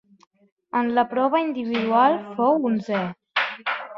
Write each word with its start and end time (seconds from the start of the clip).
En 0.79 0.87
la 0.99 1.03
prova 1.11 1.41
individual 1.49 2.17
fou 2.39 2.67
onzè. 2.73 3.05